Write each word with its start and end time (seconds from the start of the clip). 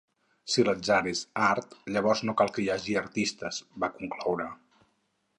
Si 0.51 0.63
l'atzar 0.67 0.95
és 1.09 1.19
art 1.47 1.75
llavors 1.95 2.23
no 2.29 2.35
cal 2.39 2.49
que 2.55 2.63
hi 2.63 2.67
hagi 2.77 2.95
artistes, 3.01 3.59
va 3.85 3.91
concloure. 3.99 4.49